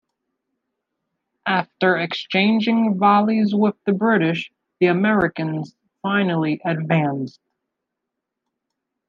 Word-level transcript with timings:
After 1.45 1.95
exchanging 1.97 2.97
volleys 2.97 3.53
with 3.53 3.75
the 3.85 3.91
British, 3.93 4.51
the 4.79 4.87
Americans 4.87 5.75
finally 6.01 6.59
advanced. 6.65 7.39